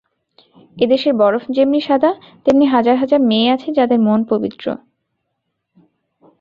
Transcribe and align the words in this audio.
এদেশের 0.77 1.13
বরফ 1.13 1.43
যেমনি 1.49 1.79
সাদা, 1.81 2.11
তেমনি 2.45 2.65
হাজার 2.65 2.95
হাজার 2.97 3.19
মেয়ে 3.21 3.51
আছে, 3.51 3.69
যাদের 3.71 3.99
মন 3.99 4.19
পবিত্র। 4.23 4.65